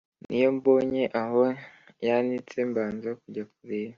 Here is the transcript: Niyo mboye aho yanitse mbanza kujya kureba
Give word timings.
Niyo 0.27 0.49
mboye 0.57 1.03
aho 1.21 1.41
yanitse 2.07 2.57
mbanza 2.69 3.09
kujya 3.21 3.43
kureba 3.51 3.89